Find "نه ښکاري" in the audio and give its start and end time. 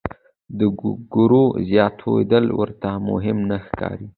3.49-4.07